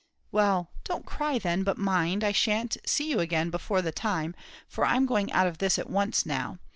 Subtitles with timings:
[0.31, 4.33] "Well, don't cry then; but mind, I shan't see you again before the time,
[4.67, 6.57] for I'm going out of this at once now.